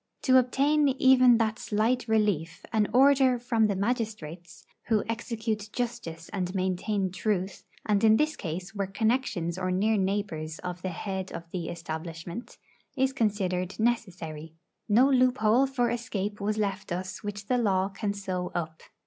[0.23, 6.55] To obtain even that slight relief, an order from the magistrates, who execute justice and
[6.55, 11.43] maintain truth and in this case were connections or near neighbours of the head of
[11.51, 12.57] the establishment
[12.97, 14.55] is considered necessary.
[14.89, 18.81] No loophole for escape was left us which the law can sew up.